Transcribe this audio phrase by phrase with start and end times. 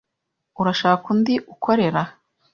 [0.61, 2.01] Urashaka undi ukorera?